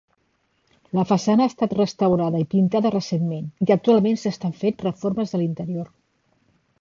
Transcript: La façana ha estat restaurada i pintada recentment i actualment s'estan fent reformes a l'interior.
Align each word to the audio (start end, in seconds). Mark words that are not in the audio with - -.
La 0.99 1.03
façana 1.09 1.45
ha 1.45 1.49
estat 1.51 1.75
restaurada 1.79 2.41
i 2.43 2.47
pintada 2.53 2.91
recentment 2.95 3.45
i 3.67 3.75
actualment 3.77 4.17
s'estan 4.23 4.57
fent 4.63 4.81
reformes 4.87 5.35
a 5.39 5.43
l'interior. 5.43 5.93